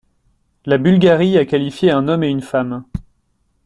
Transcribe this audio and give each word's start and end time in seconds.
La 0.65 0.79
Bulgarie 0.79 1.37
a 1.37 1.45
qualifié 1.45 1.91
un 1.91 2.07
homme 2.07 2.23
et 2.23 2.27
une 2.29 2.41
femme. 2.41 2.85